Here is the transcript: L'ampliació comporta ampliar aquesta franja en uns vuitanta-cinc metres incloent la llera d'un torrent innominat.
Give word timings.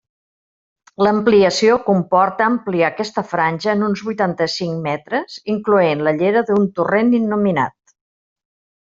L'ampliació 1.07 1.75
comporta 1.89 2.47
ampliar 2.53 2.87
aquesta 2.89 3.23
franja 3.33 3.75
en 3.77 3.83
uns 3.89 4.03
vuitanta-cinc 4.07 4.81
metres 4.87 5.37
incloent 5.57 6.03
la 6.09 6.15
llera 6.23 6.43
d'un 6.49 6.67
torrent 6.81 7.13
innominat. 7.19 7.95